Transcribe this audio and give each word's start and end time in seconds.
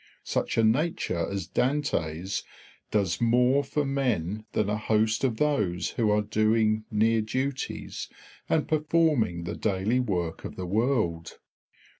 Such 0.23 0.57
a 0.57 0.63
nature 0.63 1.27
as 1.31 1.45
Dante's 1.45 2.41
does 2.89 3.21
more 3.21 3.63
for 3.63 3.85
men 3.85 4.45
than 4.53 4.67
a 4.67 4.75
host 4.75 5.23
of 5.23 5.37
those 5.37 5.91
who 5.91 6.09
are 6.09 6.23
doing 6.23 6.85
near 6.89 7.21
duties 7.21 8.09
and 8.49 8.67
performing 8.67 9.43
the 9.43 9.55
daily 9.55 9.99
work 9.99 10.43
of 10.43 10.55
the 10.55 10.65
world. 10.65 11.37